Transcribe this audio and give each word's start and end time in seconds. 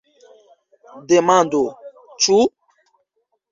Demando: 1.11 1.61
Ĉu? 2.25 2.41